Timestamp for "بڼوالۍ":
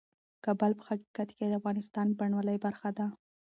2.19-2.57